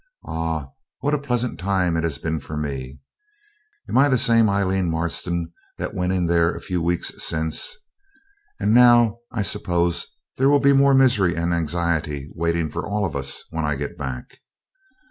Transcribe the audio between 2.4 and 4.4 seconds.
me. Am I the